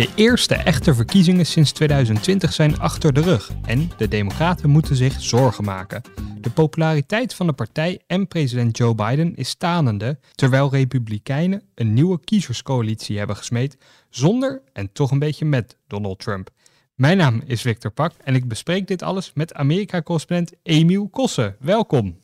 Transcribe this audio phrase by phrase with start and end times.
[0.00, 5.20] De eerste echte verkiezingen sinds 2020 zijn achter de rug en de Democraten moeten zich
[5.20, 6.02] zorgen maken.
[6.40, 12.20] De populariteit van de partij en president Joe Biden is stanende, terwijl Republikeinen een nieuwe
[12.20, 13.76] kiezerscoalitie hebben gesmeed
[14.08, 16.50] zonder en toch een beetje met Donald Trump.
[16.94, 21.56] Mijn naam is Victor Pak en ik bespreek dit alles met Amerika-correspondent Emiel Kossen.
[21.58, 22.16] Welkom.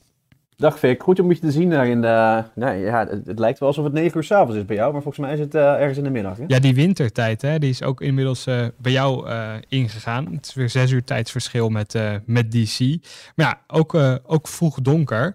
[0.59, 2.45] Dag Vic, goed om je te zien daar in de...
[2.55, 5.27] Nou ja, het, lijkt wel alsof het 9 uur s'avonds is bij jou, maar volgens
[5.27, 6.37] mij is het uh, ergens in de middag.
[6.37, 6.45] Hè?
[6.47, 10.33] Ja, die wintertijd, hè, die is ook inmiddels uh, bij jou uh, ingegaan.
[10.33, 12.79] Het is weer 6 uur tijdsverschil met, met DC.
[13.35, 13.95] Maar ja, ook,
[14.27, 15.35] ook vroeg donker.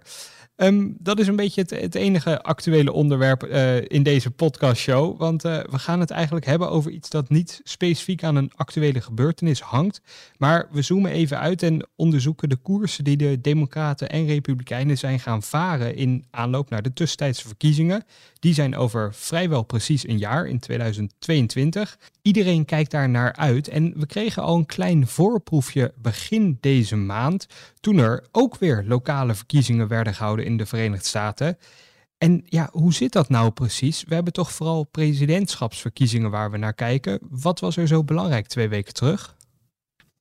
[0.63, 5.19] Um, dat is een beetje het, enige actuele onderwerp uh, in deze podcastshow.
[5.19, 9.01] Want uh, we gaan het eigenlijk hebben over iets dat niet specifiek aan een actuele
[9.01, 10.01] gebeurtenis hangt.
[10.37, 15.19] Maar we zoomen even uit en onderzoeken de koersen die de Democraten en Republikeinen zijn
[15.19, 18.03] gaan varen in aanloop naar de tussentijdse verkiezingen.
[18.39, 21.97] Die zijn over vrijwel precies een jaar in 2022.
[22.21, 27.47] Iedereen kijkt daar naar uit en we kregen al een klein voorproefje begin deze maand.
[27.79, 31.57] Toen er ook weer lokale verkiezingen werden gehouden in de Verenigde Staten.
[32.17, 34.03] En ja, hoe zit dat nou precies?
[34.07, 37.19] We hebben toch vooral presidentschapsverkiezingen waar we naar kijken.
[37.29, 39.35] Wat was er zo belangrijk twee weken terug?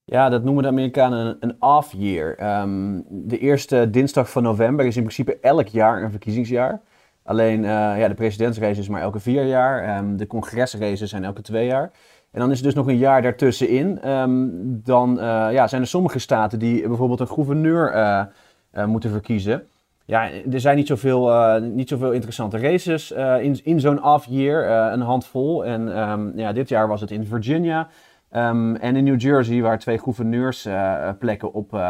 [0.04, 2.60] Ja, dat noemen de Amerikanen een off-year.
[2.62, 6.80] Um, de eerste dinsdag van november is in principe elk jaar een verkiezingsjaar.
[7.30, 9.98] Alleen uh, ja, de presidentsrace is maar elke vier jaar.
[9.98, 11.90] Um, de congresraces zijn elke twee jaar.
[12.32, 14.10] En dan is er dus nog een jaar daartussenin.
[14.10, 18.24] Um, dan uh, ja, zijn er sommige staten die bijvoorbeeld een gouverneur uh,
[18.84, 19.62] moeten verkiezen.
[20.04, 25.64] Ja, er zijn niet zoveel, niet zoveel interessante races in, in zo'n off-year, een handvol.
[25.64, 27.88] En um, ja, dit jaar was het in Virginia
[28.30, 31.80] en in New Jersey, waar twee gouverneursplekken op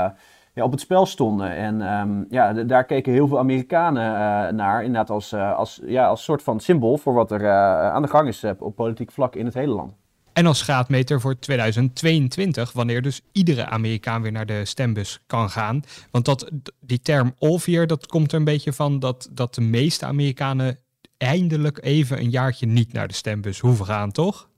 [0.54, 1.56] ja, op het spel stonden.
[1.56, 6.06] En um, ja, daar keken heel veel Amerikanen uh, naar, inderdaad als, uh, als, ja,
[6.06, 9.34] als soort van symbool voor wat er uh, aan de gang is op politiek vlak
[9.34, 9.92] in het hele land.
[10.32, 15.82] En als graadmeter voor 2022, wanneer dus iedere Amerikaan weer naar de stembus kan gaan.
[16.10, 16.50] Want dat,
[16.80, 20.78] die term all dat komt er een beetje van dat, dat de meeste Amerikanen
[21.16, 24.49] eindelijk even een jaartje niet naar de stembus hoeven gaan, toch?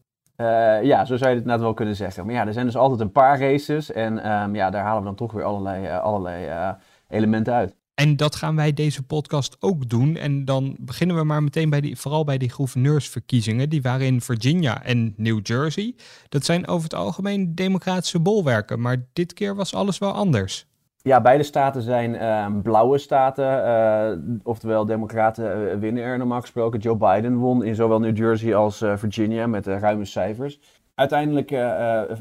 [0.42, 2.26] Uh, ja, zo zou je het net wel kunnen zeggen.
[2.26, 5.06] Maar ja, er zijn dus altijd een paar races en um, ja, daar halen we
[5.06, 6.70] dan toch weer allerlei, uh, allerlei uh,
[7.08, 7.74] elementen uit.
[7.94, 10.16] En dat gaan wij deze podcast ook doen.
[10.16, 13.68] En dan beginnen we maar meteen bij die, vooral bij die gouverneursverkiezingen.
[13.68, 15.94] Die waren in Virginia en New Jersey.
[16.28, 20.66] Dat zijn over het algemeen democratische bolwerken, maar dit keer was alles wel anders.
[21.04, 26.80] Ja, beide staten zijn uh, blauwe staten, uh, oftewel democraten uh, winnen er normaal gesproken.
[26.80, 30.60] Joe Biden won in zowel New Jersey als eh, Virginia met ruime cijfers.
[30.94, 31.48] Uiteindelijk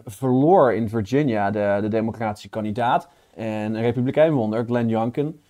[0.05, 5.41] verloor in Virginia de, de democratische kandidaat en een republikein won er, Glenn Youngkin.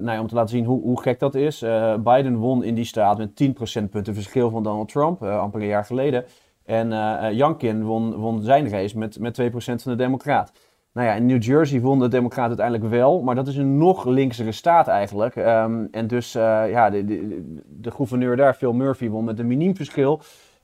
[0.00, 1.58] nou om te laten zien hoe, hoe gek dat is.
[1.98, 5.84] Biden won in die staat met 10 procentpunten verschil van Donald Trump, amper een jaar
[5.84, 6.24] geleden.
[6.64, 6.88] En
[7.34, 10.52] Youngkin won, won zijn race met, met 2 procent van de democraat.
[10.94, 14.04] Nou ja, in New Jersey won de Democraten uiteindelijk wel, maar dat is een nog
[14.04, 15.36] linksere staat eigenlijk.
[15.36, 19.46] Um, en dus uh, ja, de, de, de, gouverneur daar, Phil Murphy, won met een
[19.46, 20.20] miniem verschil.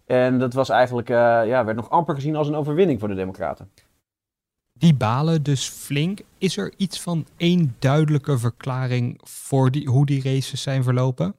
[0.07, 3.15] En dat was eigenlijk, uh, ja, werd nog amper gezien als een overwinning voor de
[3.15, 3.71] Democraten.
[4.73, 6.21] Die balen dus flink.
[6.39, 11.35] Is er iets van één duidelijke verklaring voor die, hoe die races zijn verlopen?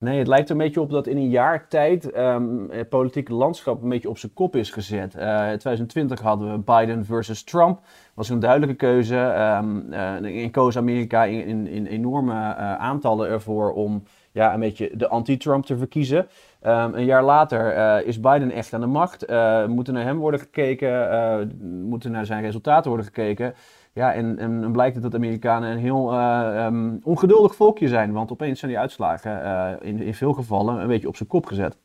[0.00, 3.34] Nee, het lijkt er een beetje op dat in een jaar tijd um, het politieke
[3.34, 5.14] landschap een beetje op zijn kop is gezet.
[5.14, 7.80] Uh, in 2020 hadden we Biden versus Trump.
[8.14, 9.16] was een duidelijke keuze.
[9.16, 14.02] Um, uh, in koos Amerika in, in, enorme uh, aantallen ervoor om
[14.32, 16.18] ja, een beetje de anti-Trump te verkiezen.
[16.62, 19.26] Um, een jaar later is Biden echt aan de macht.
[19.68, 21.58] moeten naar hem worden gekeken,
[21.88, 23.54] moeten naar zijn resultaten worden gekeken.
[23.92, 28.12] Ja, en, en, blijkt het dat Amerikanen een heel uh, um, ongeduldig volkje zijn.
[28.12, 31.46] Want opeens zijn die uitslagen uh, in, in veel gevallen een beetje op zijn kop
[31.46, 31.76] gezet.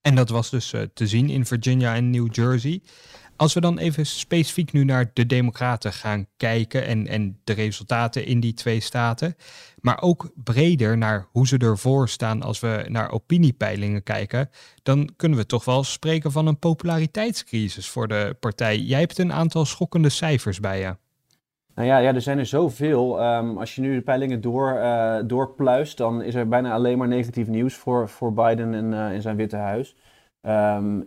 [0.00, 2.82] En dat was dus uh, te zien in Virginia en New Jersey.
[3.36, 8.26] Als we dan even specifiek nu naar de Democraten gaan kijken en, en de resultaten
[8.26, 9.36] in die twee staten,
[9.80, 14.50] maar ook breder naar hoe ze ervoor staan als we naar opiniepeilingen kijken,
[14.82, 18.78] dan kunnen we toch wel spreken van een populariteitscrisis voor de partij.
[18.78, 20.96] Jij hebt een aantal schokkende cijfers bij je.
[21.74, 23.24] Nou ja, ja, er zijn er zoveel.
[23.24, 27.08] Um, als je nu de peilingen door, uh, doorpluist, dan is er bijna alleen maar
[27.08, 29.96] negatief nieuws voor, voor Biden en, uh, in zijn Witte Huis.
[30.42, 31.04] Um,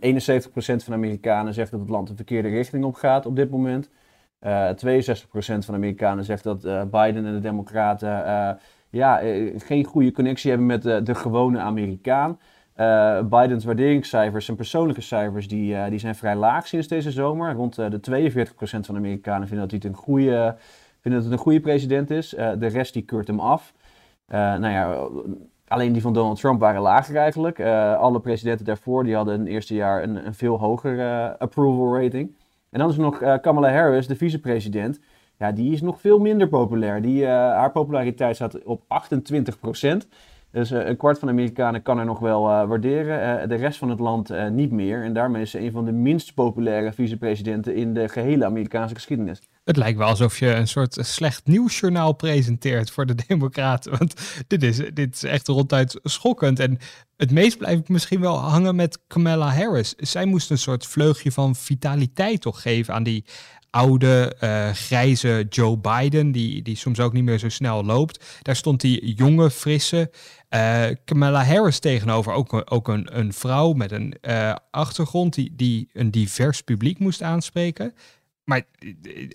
[0.50, 3.90] van de Amerikanen zegt dat het land de verkeerde richting op gaat op dit moment.
[4.40, 4.74] Uh, 62%
[5.40, 6.60] van de Amerikanen zegt dat
[6.90, 8.58] Biden en de Democraten
[8.90, 9.20] ja,
[9.56, 12.38] geen goede connectie hebben met de gewone Amerikaan.
[13.24, 17.52] Bidens waarderingscijfers en persoonlijke cijfers die, die zijn vrij laag sinds deze zomer.
[17.52, 20.56] Rond de 42% van de Amerikanen vinden dat hij een goede,
[21.00, 22.28] vinden dat het een goede president is.
[22.58, 23.74] de rest die keurt hem af.
[24.28, 25.08] nou ja,
[25.68, 27.60] Alleen die van Donald Trump waren lager eigenlijk.
[27.98, 32.36] Alle presidenten daarvoor die hadden in het eerste jaar een, een veel hogere approval rating.
[32.70, 35.00] En dan is er nog Kamala Harris, de vicepresident.
[35.38, 37.02] Ja, die is nog veel minder populair.
[37.02, 39.58] Die, haar populariteit staat op 28
[40.52, 43.48] Dus een kwart van de Amerikanen kan er nog wel waarderen.
[43.48, 45.04] de rest van het land niet meer.
[45.04, 49.40] En daarmee is ze een van de minst populaire vicepresidenten in de gehele Amerikaanse geschiedenis.
[49.64, 53.98] Het lijkt wel alsof je een soort slecht nieuwsjournaal presenteert voor de Democraten.
[53.98, 54.14] Want
[54.46, 56.58] dit is, dit is echt ronduit schokkend.
[56.58, 56.78] En
[57.16, 59.94] het meest blijf ik misschien wel hangen met Kamala Harris.
[59.96, 63.24] Zij moest een soort vleugje van vitaliteit toch geven aan die
[63.70, 64.34] oude,
[64.74, 68.24] grijze Joe Biden, die, die soms ook niet meer zo snel loopt.
[68.42, 70.10] Daar stond die jonge, frisse
[70.54, 72.32] uh, Kamala Harris tegenover.
[72.32, 77.22] Ook, ook een, een vrouw met een uh, achtergrond die, die een divers publiek moest
[77.22, 77.94] aanspreken.
[78.44, 78.62] Maar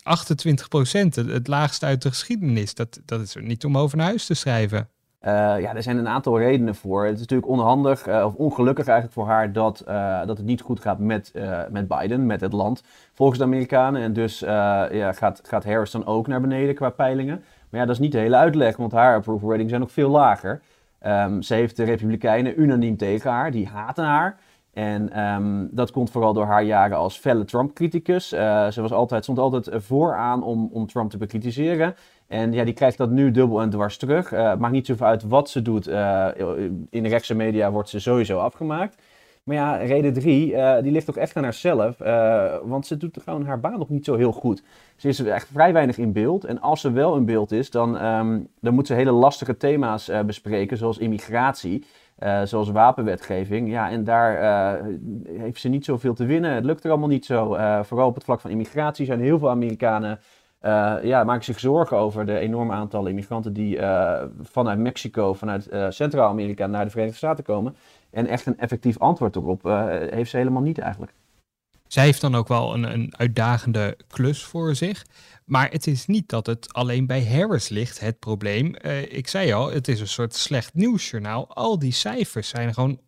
[0.04, 4.25] 28 procent, het laagste uit de geschiedenis, dat, dat is niet om over naar huis
[4.25, 4.88] te schrijven.
[5.21, 7.06] Ja, er zijn een aantal redenen voor.
[7.06, 9.83] Het is natuurlijk onhandig of ongelukkig eigenlijk voor haar dat,
[10.25, 11.31] dat het niet goed gaat met,
[11.69, 12.83] met Biden, met het land,
[13.13, 14.01] volgens de Amerikanen.
[14.01, 17.44] En dus ja, gaat, gaat Harris dan ook naar beneden qua peilingen.
[17.69, 20.10] Maar ja, dat is niet de hele uitleg, want haar approval ratings zijn nog veel
[20.10, 20.62] lager.
[21.05, 24.39] Um, ze heeft de Republikeinen unaniem tegen haar, die haten haar.
[24.73, 28.33] En um, dat komt vooral door haar jaren als felle Trump-criticus.
[28.33, 31.95] Uh, ze was altijd, stond altijd vooraan om, om Trump te bekritiseren.
[32.27, 34.29] En ja, die krijgt dat nu dubbel en dwars terug.
[34.29, 35.88] Het maakt niet zoveel uit wat ze doet.
[35.88, 36.27] Uh,
[36.89, 39.01] in de rechtse media wordt ze sowieso afgemaakt.
[39.43, 41.97] Maar ja, reden drie, die ligt toch echt aan haarzelf.
[42.63, 44.63] want ze doet gewoon haar baan nog niet zo heel goed.
[44.95, 46.43] Ze is echt vrij weinig in beeld.
[46.43, 50.11] En als ze wel in beeld is, dan, um, dan moet ze hele lastige thema's
[50.25, 51.85] bespreken, zoals immigratie.
[52.19, 53.69] Uh, zoals wapenwetgeving.
[53.69, 54.95] Ja, en daar uh,
[55.27, 56.51] heeft ze niet zoveel te winnen.
[56.51, 57.55] Het lukt er allemaal niet zo.
[57.55, 60.19] Uh, vooral op het vlak van immigratie zijn heel veel Amerikanen.
[61.03, 63.79] ja, maken zich zorgen over de enorme aantallen immigranten die
[64.41, 67.75] vanuit Mexico, vanuit Centraal-Amerika naar de Verenigde Staten komen.
[68.13, 69.63] En echt een effectief antwoord erop
[70.10, 71.13] heeft ze helemaal niet eigenlijk.
[71.94, 75.06] Zij heeft dan ook wel een, een uitdagende klus voor zich.
[75.45, 78.75] Maar het is niet dat het alleen bij Harris ligt, het probleem.
[78.81, 81.56] Uh, ik zei al, het is een soort slecht nieuwsjournaal.
[81.56, 83.00] Al die cijfers zijn gewoon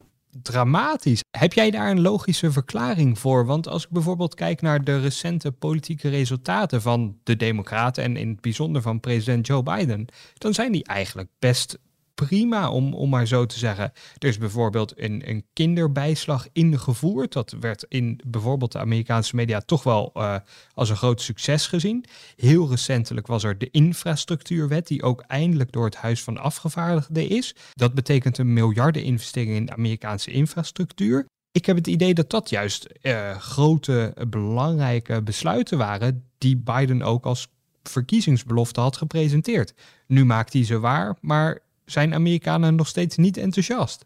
[0.41, 1.23] dramatisch.
[1.37, 3.45] Heb jij daar een logische verklaring voor?
[3.45, 8.29] Want als ik bijvoorbeeld kijk naar de recente politieke resultaten van de Democraten en in
[8.29, 11.77] het bijzonder van president Joe Biden, dan zijn die eigenlijk best
[12.15, 13.93] prima, om, om maar zo te zeggen.
[14.17, 17.33] Er is bijvoorbeeld een, een kinderbijslag ingevoerd.
[17.33, 20.35] Dat werd in bijvoorbeeld de Amerikaanse media toch wel uh,
[20.73, 22.05] als een groot succes gezien.
[22.35, 27.55] Heel recentelijk was er de infrastructuurwet, die ook eindelijk door het Huis van Afgevaardigden is.
[27.73, 31.25] Dat betekent een miljardeninvestering in de Amerikaanse infrastructuur.
[31.51, 37.25] Ik heb het idee dat dat juist uh, grote, belangrijke besluiten waren die Biden ook
[37.25, 37.47] als
[37.83, 39.73] verkiezingsbelofte had gepresenteerd.
[40.07, 44.05] Nu maakt hij ze waar, maar zijn Amerikanen nog steeds niet enthousiast.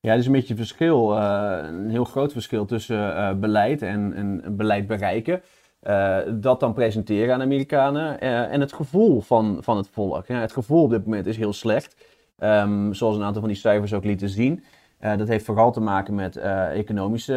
[0.00, 4.42] Ja, er is een beetje verschil, uh, een heel groot verschil tussen uh, beleid en,
[4.56, 5.42] beleid bereiken.
[5.82, 8.20] Uh, dat dan presenteren aan Amerikanen
[8.50, 10.26] en het gevoel van, van het volk.
[10.26, 11.96] Ja, het gevoel op dit moment is heel slecht,
[12.38, 14.64] um, zoals een aantal van die cijfers ook lieten zien.
[14.98, 16.36] dat heeft vooral te maken met
[16.72, 17.34] economische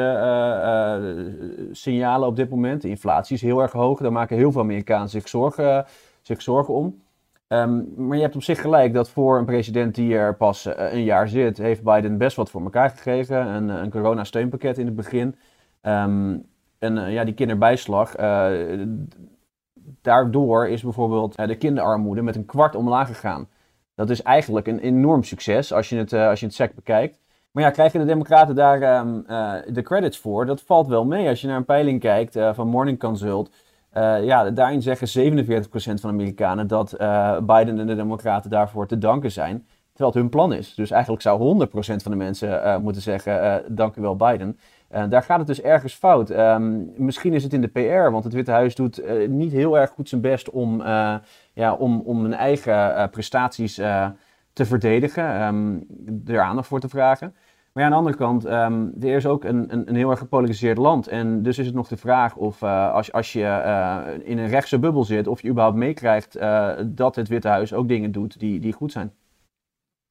[1.71, 2.81] signalen op dit moment.
[2.81, 5.85] De inflatie is heel erg hoog, daar maken heel veel Amerikanen zich zorgen,
[6.21, 7.03] zich zorgen om.
[7.47, 10.73] Um, maar je hebt op zich gelijk dat voor een president die er pas uh,
[10.75, 13.47] een jaar zit, heeft Biden best wat voor elkaar gekregen.
[13.47, 15.35] Een, een corona-steunpakket in het begin.
[15.81, 16.45] Um,
[16.79, 18.15] en uh, ja, die kinderbijslag.
[20.01, 23.47] Daardoor is bijvoorbeeld de kinderarmoede met een kwart omlaag gegaan.
[23.95, 27.19] Dat is eigenlijk een enorm succes als je het, als je het sec bekijkt.
[27.51, 29.23] Maar ja, krijgen de Democraten daar um,
[29.73, 30.45] de credits voor?
[30.45, 33.51] Dat valt wel mee als je naar een peiling kijkt van Morning Consult.
[33.97, 38.87] Uh, ja, daarin zeggen 47% van de Amerikanen dat uh, Biden en de Democraten daarvoor
[38.87, 39.65] te danken zijn.
[39.93, 40.73] Terwijl het hun plan is.
[40.73, 44.59] Dus eigenlijk zou 100% van de mensen uh, moeten zeggen: dank u wel, Biden.
[45.09, 46.29] daar gaat het dus ergens fout.
[46.29, 49.89] Um, misschien is het in de PR, want het Witte Huis doet niet heel erg
[49.89, 50.81] goed zijn best om,
[51.53, 53.75] ja, om, om hun eigen prestaties
[54.53, 55.87] te verdedigen, um,
[56.27, 57.35] er aandacht voor te vragen.
[57.75, 60.77] Maar aan de andere kant, um, er is ook een, een, een, heel erg gepolariseerd
[60.77, 61.07] land.
[61.07, 64.47] En dus is het nog de vraag of uh, als, als je uh, in een
[64.47, 68.39] rechtse bubbel zit, of je überhaupt meekrijgt uh, dat het Witte Huis ook dingen doet
[68.39, 69.13] die, die goed zijn.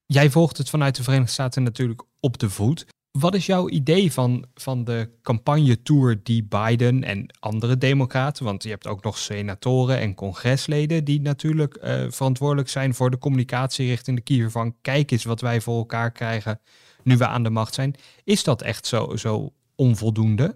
[0.07, 2.87] Jij volgt het vanuit de Verenigde Staten natuurlijk op de voet.
[3.19, 8.69] Wat is jouw idee van, van de campagnetour die Biden en andere democraten, want je
[8.69, 11.79] hebt ook nog senatoren en congresleden die natuurlijk
[12.09, 16.13] verantwoordelijk zijn voor de communicatie richting de kiezer van kijk eens wat wij voor elkaar
[16.13, 16.61] krijgen
[17.05, 17.95] nu we aan de macht zijn.
[18.25, 20.55] Is dat echt zo, zo onvoldoende?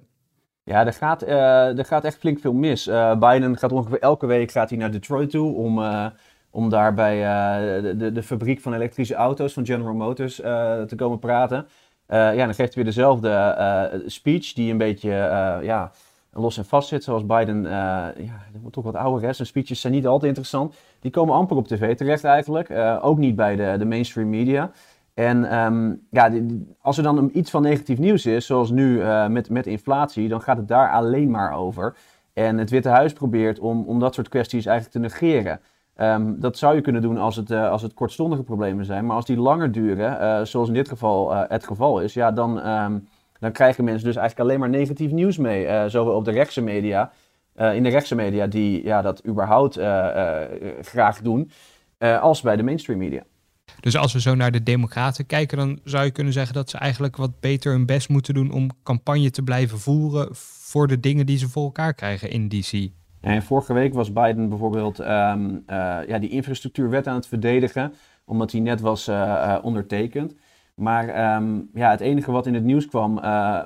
[0.68, 1.22] Ja, er gaat,
[1.78, 2.86] er gaat echt flink veel mis.
[2.86, 6.06] Uh, Biden gaat ongeveer elke week gaat hij naar Detroit toe om, uh,
[6.50, 7.16] om daar bij
[7.82, 11.66] de, de, de, fabriek van elektrische auto's van General Motors te komen praten.
[12.08, 15.10] ja, dan geeft hij weer dezelfde speech die een beetje
[15.62, 15.90] ja,
[16.32, 17.04] los en vast zit.
[17.04, 18.14] Zoals Biden, ja,
[18.70, 19.36] toch wat ouder is.
[19.36, 20.74] Zijn speeches zijn niet altijd interessant.
[21.00, 22.70] Die komen amper op tv terecht eigenlijk.
[23.02, 24.70] ook niet bij de, de mainstream media.
[25.18, 26.30] En um, ja,
[26.80, 30.40] als er dan iets van negatief nieuws is, zoals nu uh, met, met inflatie, dan
[30.40, 31.96] gaat het daar alleen maar over.
[32.32, 35.60] En het Witte Huis probeert om, om dat soort kwesties eigenlijk te negeren.
[35.96, 39.06] Um, dat zou je kunnen doen als het, uh, als het kortstondige problemen zijn.
[39.06, 42.68] Maar als die langer duren, uh, zoals in dit geval het geval is, ja, dan,
[42.68, 43.08] um,
[43.38, 45.88] dan krijgen mensen dus eigenlijk alleen maar negatief nieuws mee.
[45.88, 47.10] zowel op de rechtse media,
[47.72, 49.74] in de rechtse media die ja, dat überhaupt
[50.80, 51.50] graag doen,
[52.20, 53.22] als bij de mainstream media.
[53.80, 56.78] Dus als we zo naar de Democraten kijken, dan zou je kunnen zeggen dat ze
[56.78, 60.28] eigenlijk wat beter hun best moeten doen om campagne te blijven voeren
[60.68, 62.90] voor de dingen die ze voor elkaar krijgen in DC.
[63.20, 67.92] En vorige week was Biden bijvoorbeeld um, uh, ja, die infrastructuurwet aan het verdedigen,
[68.24, 70.34] omdat die net was uh, uh, ondertekend.
[70.74, 73.14] Maar um, ja, het enige wat in het nieuws kwam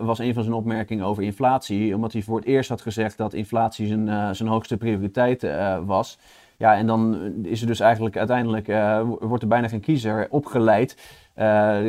[0.00, 3.35] was een van zijn opmerkingen over inflatie, omdat hij voor het eerst had gezegd dat
[3.35, 5.47] inflatie zijn, zijn hoogste prioriteit
[5.85, 6.18] was.
[6.62, 10.97] Ja, en dan is er dus eigenlijk uiteindelijk, uh, wordt er bijna geen kiezer opgeleid.
[10.97, 11.45] Uh,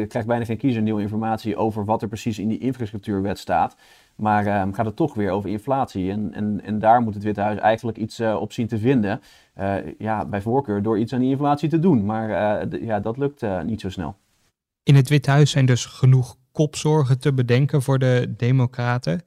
[0.08, 3.76] krijgt bijna geen kiezer nieuwe informatie over wat er precies in die infrastructuurwet staat.
[4.16, 6.12] Maar uh, gaat het toch weer over inflatie.
[6.12, 9.22] En, en, en daar moet het Witte Huis eigenlijk iets op zien te vinden.
[9.98, 12.06] ja, bij voorkeur door iets aan die inflatie te doen.
[12.06, 12.30] Maar
[12.84, 14.16] ja, dat lukt niet zo snel.
[14.84, 19.22] In het Witte Huis zijn dus genoeg kopzorgen te bedenken voor de Democraten.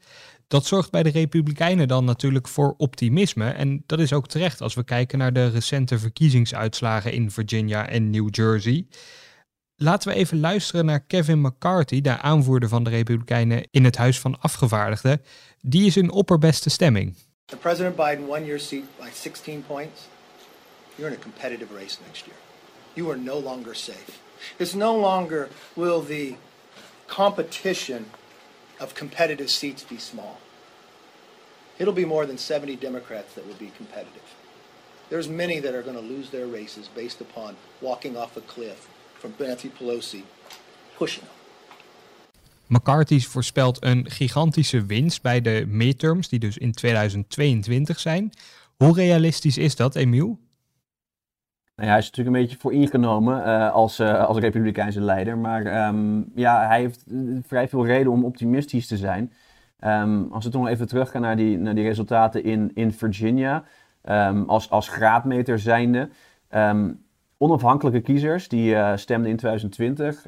[0.48, 3.50] Dat zorgt bij de Republikeinen dan natuurlijk voor optimisme.
[3.50, 8.10] En dat is ook terecht als we kijken naar de recente verkiezingsuitslagen in Virginia en
[8.10, 8.86] New Jersey.
[9.76, 14.20] Laten we even luisteren naar Kevin McCarthy, de aanvoerder van de Republikeinen in het Huis
[14.20, 15.22] van Afgevaardigden.
[15.60, 17.16] Die is in opperbeste stemming.
[17.60, 20.00] President Biden won your seat by 16 points.
[20.96, 22.38] You're in a competitive race next year.
[22.92, 24.10] You are no longer safe.
[24.56, 26.34] It's no longer will the
[27.06, 28.06] competition
[28.80, 30.38] of competitive seats be small.
[31.78, 34.34] It'll be more than 70 Democrats that will be competitive.
[35.08, 38.88] There's many that are going to lose their races based upon walking off a cliff
[39.18, 40.22] from Nancy Pelosi
[40.98, 41.32] pushing them.
[42.66, 48.32] McCarthy voorspelt een gigantische winst bij de midterms, die dus in 2022 zijn.
[48.76, 50.38] Hoe realistisch is dat, Emiel?
[51.76, 55.38] Nou hij is natuurlijk een beetje voor ingenomen uh, als, uh, als republikeinse leider.
[55.38, 57.04] Maar um, ja, hij heeft
[57.46, 59.32] vrij veel reden om optimistisch te zijn.
[59.84, 63.64] Um, als we toch nog even teruggaan naar die, naar die resultaten in, in Virginia.
[64.04, 66.08] Um, als, als graadmeter zijnde.
[67.38, 70.24] onafhankelijke kiezers die stemden in 2020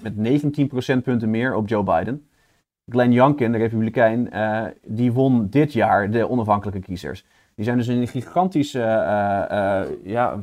[0.00, 2.26] met 19 procentpunten meer op Joe Biden.
[2.88, 4.30] Glenn Youngkin, de republikein,
[4.86, 7.24] die won dit jaar de onafhankelijke kiezers.
[7.54, 10.38] Die zijn dus in een gigantische uh, uh, ja,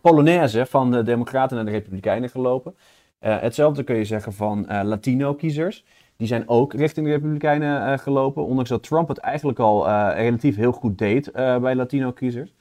[0.00, 2.74] polonaise van de Democraten naar de Republikeinen gelopen.
[3.18, 5.84] hetzelfde kun je zeggen van Latino-kiezers.
[6.16, 10.72] Die zijn ook richting de Republikeinen gelopen, ondanks dat Trump het eigenlijk al relatief heel
[10.72, 12.54] goed deed bij Latino-kiezers.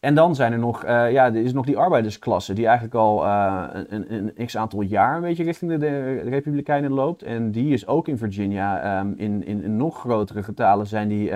[0.00, 4.14] En dan zijn er nog, ja, er is nog die arbeidersklasse die eigenlijk al een,
[4.14, 7.22] een, x aantal jaar een beetje richting de, Republikeinen loopt.
[7.22, 11.32] En die is ook in Virginia um, in, in, nog grotere getalen zijn die,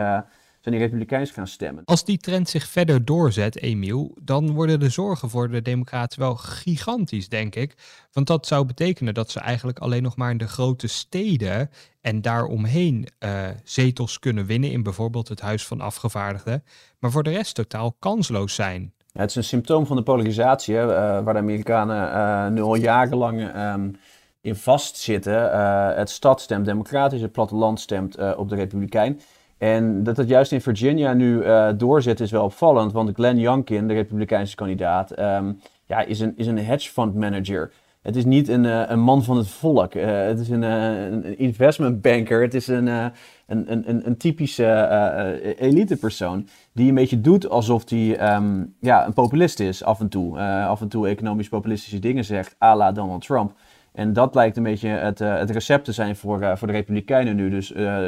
[0.65, 1.85] zijn die republikeins gaan stemmen.
[1.85, 6.35] Als die trend zich verder doorzet, Emiel, dan worden de zorgen voor de democraten wel
[6.35, 7.75] gigantisch, denk ik.
[8.13, 12.23] Want dat zou betekenen dat ze eigenlijk alleen nog maar in de grote steden en
[12.23, 16.65] daaromheen uh, zetels kunnen winnen in bijvoorbeeld het Huis van Afgevaardigden,
[16.99, 18.93] maar voor de rest totaal kansloos zijn.
[19.13, 22.63] Ja, het is een symptoom van de polarisatie, hè, uh, waar de Amerikanen uh, nu
[22.63, 23.97] al jarenlang um,
[24.41, 25.59] in vastzitten.
[25.97, 29.21] het stad stemt democratisch, het platteland stemt op de republikein.
[29.59, 33.89] En dat het juist in Virginia nu uh, doorzet is wel opvallend, want Glenn Youngkin,
[33.89, 37.73] de republikeinse kandidaat, um, ja, is, een, is een hedge fund manager.
[38.03, 39.95] Het is niet een, uh, een man van het volk.
[39.95, 42.43] Uh, het is een, een investment banker.
[42.43, 43.13] Het is een, een,
[43.47, 49.85] een, een, typische elitepersoon die een beetje doet alsof hij um, ja, een populist is
[49.85, 50.39] af en toe.
[50.41, 53.53] af en toe economisch populistische dingen zegt, à la Donald Trump.
[53.95, 56.73] En dat lijkt een beetje het, uh, het recept te zijn voor, uh, voor de
[56.73, 57.51] Republikeinen nu.
[57.51, 57.99] Dus uh,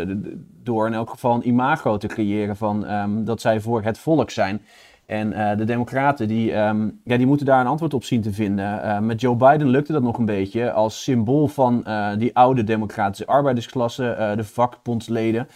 [0.62, 4.30] door in elk geval een imago te creëren van um, dat zij voor het volk
[4.30, 4.62] zijn.
[5.06, 9.06] En de Democraten die, ehm, ja, die moeten daar een antwoord op zien te vinden.
[9.06, 11.84] met Joe Biden lukte dat nog een beetje als symbool van
[12.18, 15.48] die oude democratische arbeidersklasse, de vakbondsleden.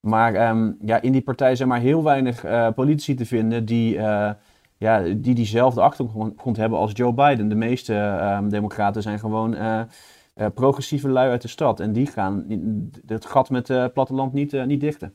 [0.00, 3.98] Maar ehm, ja, in die partij zijn maar heel weinig politici te vinden die
[4.78, 7.48] ja, die diezelfde achtergrond hebben als Joe Biden.
[7.48, 9.80] De meeste um, democraten zijn gewoon uh,
[10.34, 11.80] uh, progressieve lui uit de stad.
[11.80, 12.44] En die gaan
[13.06, 15.14] het gat met het platteland niet, niet dichten.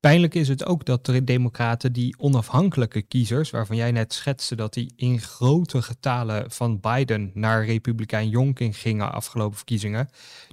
[0.00, 4.74] Pijnlijk is het ook dat de democraten die onafhankelijke kiezers, waarvan jij net schetste dat
[4.74, 10.08] die in grote getalen van Biden naar republikein Jonking gingen afgelopen verkiezingen,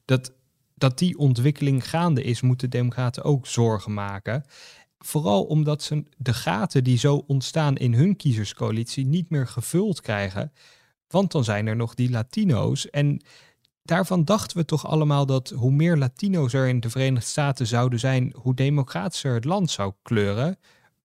[0.06, 0.34] dat,
[0.76, 4.44] dat die ontwikkeling gaande is, moeten democraten ook zorgen maken.
[4.98, 10.52] Vooral omdat ze de gaten die zo ontstaan in hun kiezerscoalitie niet meer gevuld krijgen.
[11.08, 12.90] Want dan zijn er nog die Latino's.
[12.90, 13.22] En
[13.84, 18.00] daarvan dachten we toch allemaal dat hoe meer Latino's er in de Verenigde Staten zouden
[18.00, 20.58] zijn, hoe democratischer het land zou kleuren.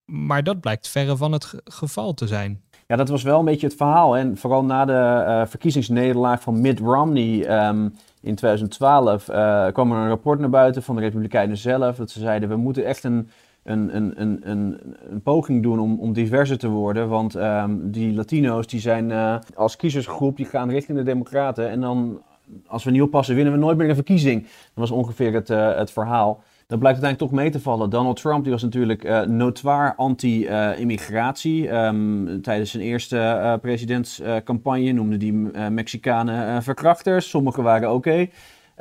[0.05, 2.63] Maar dat blijkt verre van het geval te zijn.
[2.87, 4.17] Ja, dat was wel een beetje het verhaal.
[4.17, 7.89] En vooral na de uh, verkiezingsnederlaag van Mitt Romney ehm,
[8.21, 11.97] in 2012 uh, eh, kwam er een rapport naar buiten van de Republikeinen zelf.
[11.97, 13.29] Dat ze zeiden, we moeten echt een
[13.65, 17.09] een, een, een, poging doen om, om diverser te worden.
[17.09, 21.71] Want um, die Latino's die zijn uh, als kiezersgroep, die gaan richting de Democraten.
[21.71, 22.23] En dan,
[22.67, 24.43] als we niet oppassen, winnen we nooit meer een verkiezing.
[24.43, 26.43] Dat was ongeveer het, uh, het verhaal.
[26.67, 27.91] Dat blijkt uiteindelijk toch mee te vallen.
[27.91, 31.75] Donald Trump die was natuurlijk uh, notoir anti-immigratie.
[31.75, 35.33] Um, tijdens zijn eerste presidentscampagne noemde die
[35.71, 37.29] Mexicanen verkrachters.
[37.29, 38.29] Sommigen waren oké.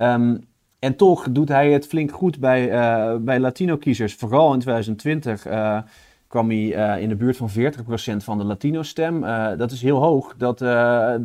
[0.02, 0.50] Um,
[0.82, 4.14] en toch doet hij het flink goed bij, uh, bij Latino-kiezers.
[4.14, 5.84] Vooral in 2020 uh, eh,
[6.28, 7.54] kwam hij uh, in de buurt van 40%
[8.18, 9.22] van de Latino-stem.
[9.58, 10.36] dat is heel hoog.
[10.38, 10.60] Dat,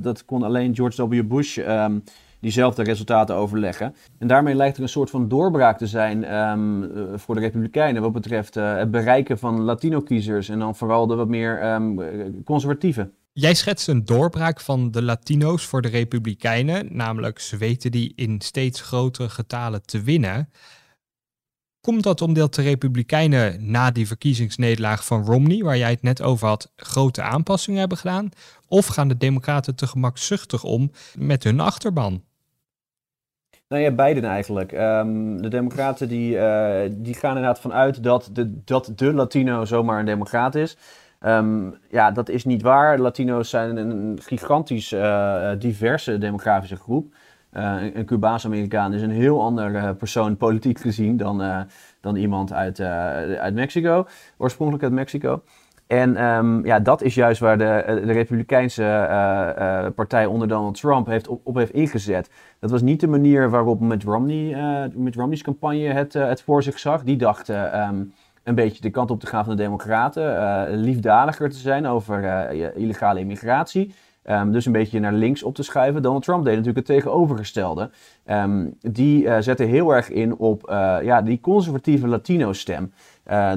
[0.03, 1.23] dat kon alleen George W.
[1.29, 2.03] Bush um,
[2.41, 3.95] diezelfde resultaten overleggen.
[4.19, 8.13] En daarmee lijkt er een soort van doorbraak te zijn um, voor de Republikeinen wat
[8.13, 10.49] betreft het bereiken van Latino-kiezers.
[10.49, 13.11] En dan vooral de wat meer um, conservatieve.
[13.39, 18.41] Jij schetst een doorbraak van de Latino's voor de Republikeinen, namelijk ze weten die in
[18.41, 20.51] steeds grotere getalen te winnen.
[21.81, 26.49] Komt dat omdat de Republikeinen na die verkiezingsnederlaag van Romney, waar jij het net over
[26.49, 28.29] had, grote aanpassingen hebben gedaan?
[28.69, 32.23] Of gaan de Democraten te gemakzuchtig om met hun achterban?
[33.69, 34.73] Nou ja, beiden eigenlijk.
[34.73, 39.99] Um, de Democraten die, uh, die gaan inderdaad vanuit dat de, dat de Latino zomaar
[39.99, 40.77] een Democraat is.
[41.21, 42.99] Um, ja, dat is niet waar.
[42.99, 47.15] Latino's zijn een gigantisch uh, diverse demografische groep.
[47.53, 51.67] Uh, een Cubaans-Amerikaan is een heel ander persoon politiek gezien dan,
[52.01, 55.43] dan iemand uit, uit Mexico, oorspronkelijk uit Mexico.
[55.87, 61.29] En um, ja, dat is juist waar de, de Republikeinse partij onder Donald Trump heeft
[61.29, 62.31] op, heeft ingezet.
[62.61, 64.57] Dat was niet de manier waarop met, Romney,
[64.95, 67.03] met Romney's campagne het, het voor zich zag.
[67.03, 67.81] Die dachten.
[67.81, 68.13] Um,
[68.47, 70.35] een beetje de kant op te gaan van de Democraten.
[70.35, 73.95] Uh, liefdadiger te zijn over uh, illegale immigratie.
[74.31, 76.03] Um, dus een beetje naar links op te schuiven.
[76.03, 77.91] Donald Trump deed natuurlijk het tegenovergestelde.
[78.27, 80.63] Um, die uh, zette heel erg in op
[81.03, 82.93] ja, die conservatieve Latino-stem.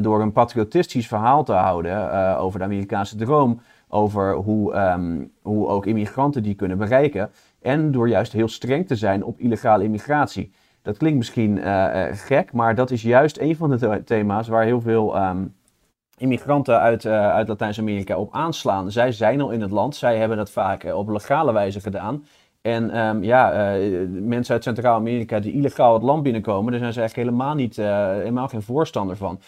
[0.01, 3.61] door een patriotistisch verhaal te houden over de Amerikaanse droom.
[3.87, 7.29] Over hoe, um, hoe ook immigranten die kunnen bereiken.
[7.61, 10.51] En door juist heel streng te zijn op illegale immigratie.
[10.89, 14.81] Dat klinkt misschien uh, gek, maar dat is juist een van de thema's waar heel
[14.81, 15.55] veel um,
[16.17, 18.91] immigranten uit, uh, uit Latijns-Amerika op aanslaan.
[18.91, 22.25] Zij zijn al in het land, zij hebben dat vaak op legale wijze gedaan.
[22.61, 23.75] En um, ja,
[24.09, 28.47] mensen uit Centraal-Amerika die illegaal het land binnenkomen, daar zijn ze eigenlijk helemaal, niet, helemaal
[28.47, 29.39] geen voorstander van.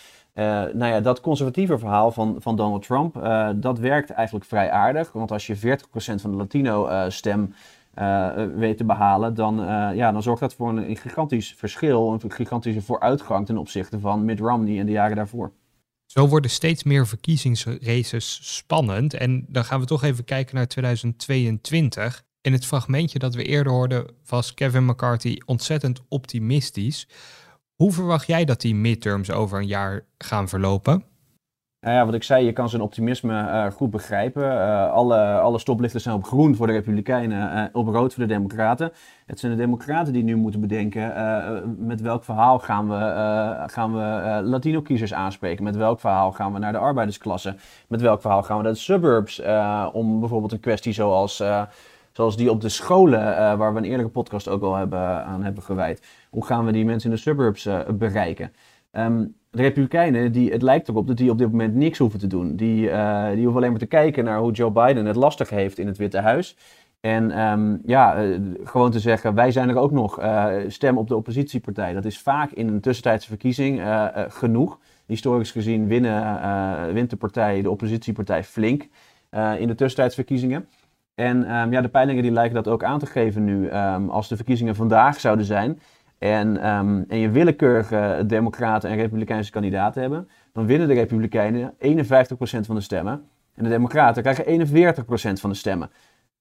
[0.74, 3.14] nou ja, dat conservatieve verhaal van, van Donald Trump,
[3.56, 5.12] dat werkt eigenlijk vrij aardig.
[5.12, 5.60] Want als je 40%
[6.22, 7.56] van de Latino-stem uh,
[8.56, 12.32] weet te behalen, dan, uh, ja, dan zorgt dat voor een, een, gigantisch verschil, een
[12.32, 15.52] gigantische vooruitgang ten opzichte van Mitt Romney in de jaren daarvoor.
[16.06, 19.14] Zo worden steeds meer verkiezingsraces spannend.
[19.14, 22.24] En dan gaan we toch even kijken naar 2022.
[22.42, 27.08] In het fragmentje dat we eerder hoorden was Kevin McCarthy ontzettend optimistisch.
[27.76, 31.04] Hoe verwacht jij dat die midterms over een jaar gaan verlopen?
[31.82, 34.44] Nou ja, wat ik zei, je kan zijn optimisme uh, goed begrijpen.
[34.44, 38.34] Uh, alle, alle stoplichten zijn op groen voor de Republikeinen, uh, op rood voor de
[38.34, 38.92] Democraten.
[39.26, 41.14] Het zijn de Democraten die nu moeten bedenken
[41.86, 45.64] met welk verhaal gaan we, gaan we Latino-kiezers aanspreken.
[45.64, 47.56] Met welk verhaal gaan we naar de arbeidersklasse.
[47.88, 49.42] Met welk verhaal gaan we naar de suburbs.
[49.94, 51.44] om bijvoorbeeld een kwestie zoals,
[52.12, 55.64] zoals die op de scholen, waar we een eerdere podcast ook al hebben, aan hebben
[55.64, 56.08] gewijd.
[56.30, 58.54] Hoe gaan we die mensen in de suburbs bereiken?
[58.92, 62.28] Um, de Republikeinen, die, het lijkt erop dat die op dit moment niks hoeven te
[62.28, 62.56] doen.
[62.56, 65.80] Die, uh, die hoeven alleen maar te kijken naar hoe Joe Biden het lastig heeft
[65.80, 66.58] in het Witte Huis.
[67.00, 71.08] En um, ja, uh, gewoon te zeggen, wij zijn er ook nog, uh, stem op
[71.08, 71.94] de oppositiepartij.
[71.94, 73.82] Dat is vaak in een tussentijdse verkiezing
[74.28, 74.80] genoeg.
[75.06, 78.88] Historisch gezien winnen, wint de partij, de oppositiepartij, flink
[79.58, 80.68] in de tussentijdsverkiezingen.
[81.16, 83.68] En ehm, ja, de peilingen die lijken dat ook aan te geven nu.
[83.68, 85.80] Ehm, als de verkiezingen vandaag zouden zijn
[86.22, 86.58] en,
[87.08, 91.76] en je willekeurige democraten en republikeinse kandidaten hebben, dan winnen de republikeinen 51%
[92.66, 93.24] van de stemmen.
[93.56, 95.90] En de democraten krijgen 41% van de stemmen.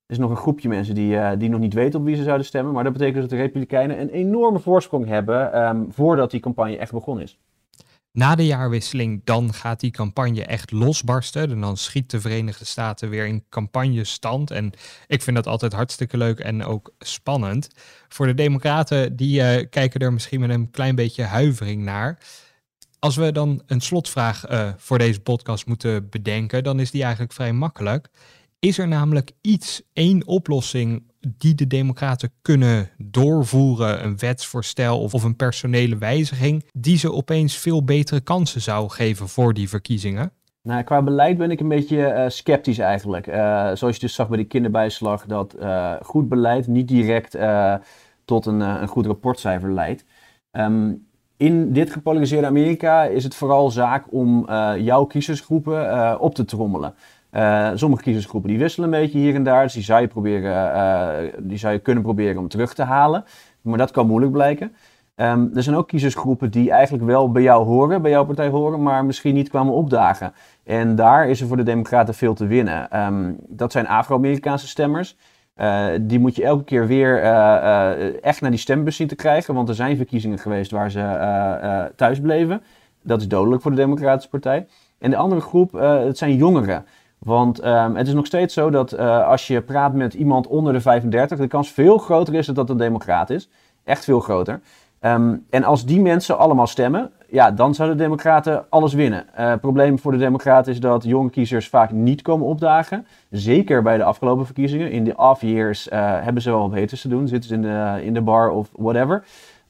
[0.07, 2.23] Er is nog een groepje mensen die, uh, die nog niet weten op wie ze
[2.23, 2.73] zouden stemmen.
[2.73, 6.77] Maar dat betekent dus dat de Republikeinen een enorme voorsprong hebben um, voordat die campagne
[6.77, 7.39] echt begonnen is.
[8.13, 11.51] Na de jaarwisseling dan gaat die campagne echt losbarsten.
[11.51, 14.51] En dan schiet de Verenigde Staten weer in campagnestand.
[14.51, 14.73] En
[15.07, 17.69] ik vind dat altijd hartstikke leuk en ook spannend.
[18.09, 22.19] Voor de Democraten, die uh, kijken er misschien met een klein beetje huivering naar.
[22.99, 27.33] Als we dan een slotvraag uh, voor deze podcast moeten bedenken, dan is die eigenlijk
[27.33, 28.09] vrij makkelijk.
[28.59, 35.23] Is er namelijk iets, één oplossing die de Democraten kunnen doorvoeren, een wetsvoorstel of, of
[35.23, 40.33] een personele wijziging, die ze opeens veel betere kansen zou geven voor die verkiezingen?
[40.63, 43.27] Nou, qua beleid ben ik een beetje uh, sceptisch eigenlijk.
[43.27, 43.35] Uh,
[43.75, 47.37] zoals je dus zag bij de kinderbijslag, dat uh, goed beleid niet direct
[48.25, 50.05] tot een, een goed rapportcijfer leidt.
[50.53, 54.47] Um, in dit gepolariseerde Amerika is het vooral zaak om
[54.79, 56.95] jouw kiezersgroepen op te trommelen.
[57.33, 59.63] Uh, sommige kiezersgroepen die wisselen een beetje hier en daar.
[59.63, 63.25] Dus die zou, je proberen, uh, die zou kunnen proberen om terug te halen.
[63.61, 64.73] Maar dat kan moeilijk blijken.
[65.17, 68.83] Um, er zijn ook kiezersgroepen die eigenlijk wel bij jou horen, bij jouw partij horen,
[68.83, 70.33] maar misschien niet kwamen opdagen.
[70.65, 73.01] En daar is er voor de Democraten veel te winnen.
[73.07, 75.17] Um, dat zijn Afro-Amerikaanse stemmers.
[75.57, 77.23] Uh, die moet je elke keer weer
[78.21, 79.55] echt naar die stembus zien te krijgen.
[79.55, 82.63] Want er zijn verkiezingen geweest waar ze thuis bleven.
[83.03, 84.67] Dat is dodelijk voor de Democratische Partij.
[84.99, 86.85] En de andere groep, het zijn jongeren.
[87.25, 90.73] Want um, het is nog steeds zo dat uh, als je praat met iemand onder
[90.73, 93.49] de 35, de kans veel groter is dat dat een democraat is.
[93.85, 94.61] Echt veel groter.
[95.01, 99.27] Um, en als die mensen allemaal stemmen, ja, dan zouden de democraten alles winnen.
[99.39, 103.07] Uh, het probleem voor de democraten is dat jonge kiezers vaak niet komen opdagen.
[103.31, 104.91] Zeker bij de afgelopen verkiezingen.
[104.91, 107.29] In de off-years uh, hebben ze wel wat beters te doen.
[107.29, 109.25] Zitten ze in de, in de bar of whatever.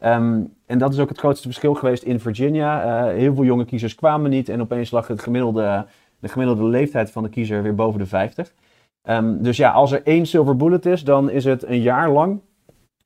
[0.04, 3.04] Um, en dat is ook het grootste verschil geweest in Virginia.
[3.06, 5.86] heel veel jonge kiezers kwamen niet en opeens lag het gemiddelde
[6.20, 8.48] de gemiddelde leeftijd van de kiezer weer boven de 50.
[8.48, 8.54] Um,
[9.02, 12.40] ehm, dus ja, als er één silver bullet is, dan is het een jaar lang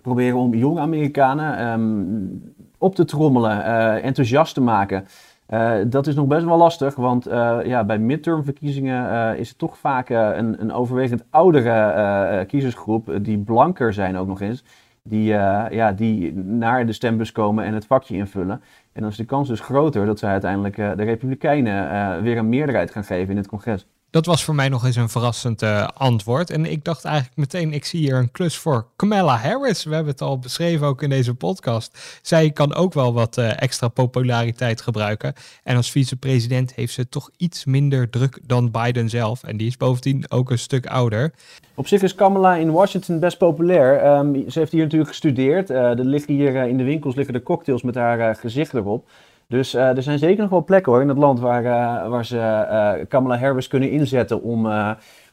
[0.05, 5.07] proberen om jonge Amerikanen um, op te trommelen, uh, enthousiast te maken.
[5.49, 9.79] Uh, dat is nog best wel lastig, want uh, ja, bij midtermverkiezingen is het toch
[9.79, 14.65] vaak een, een, overwegend oudere kiezersgroep, die blanker zijn ook nog eens,
[15.03, 15.25] die,
[15.71, 18.63] ja, die naar de stembus komen en het vakje invullen.
[18.95, 22.39] En dan is de kans dus groter dat zij uiteindelijk uh, de Republikeinen uh, weer
[22.39, 23.87] een meerderheid gaan geven in het congres.
[24.15, 26.51] Dat was voor mij nog eens een verrassend uh, antwoord.
[26.51, 29.85] En ik dacht eigenlijk meteen, ik zie hier een klus voor Kamala Harris.
[29.85, 32.19] We hebben het al beschreven ook in deze podcast.
[32.23, 35.35] Zij kan ook wel wat uh, extra populariteit gebruiken.
[35.63, 39.43] En als vicepresident heeft ze toch iets minder druk dan Biden zelf.
[39.43, 41.33] En die is bovendien ook een stuk ouder.
[41.75, 44.07] Op zich is Kamala in Washington best populair.
[44.07, 45.71] Um, ze heeft hier natuurlijk gestudeerd.
[45.71, 49.09] Uh, er liggen hier in de winkels liggen de cocktails met haar gezicht erop.
[49.55, 52.25] Dus uh, er zijn zeker nog wel plekken hoor, in het land waar, uh, waar
[52.25, 54.67] ze uh, Kamala Harris kunnen inzetten om,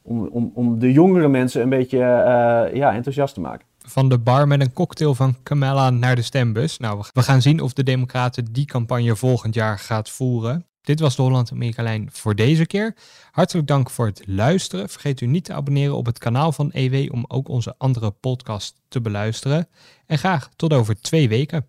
[0.02, 1.98] om, om, om de jongere mensen een beetje
[2.74, 3.66] ja, enthousiast te maken.
[3.78, 6.78] Van de bar met een cocktail van Kamala naar de stembus.
[6.78, 10.66] Nou, we gaan zien of de Democraten die campagne volgend jaar gaat voeren.
[10.82, 12.96] Dit was de Holland-Amerika-lijn voor deze keer.
[13.32, 14.90] Hartelijk dank voor het luisteren.
[14.90, 18.82] Vergeet u niet te abonneren op het kanaal van EW om ook onze andere podcast
[18.88, 19.68] te beluisteren.
[20.06, 21.66] En graag tot over twee weken.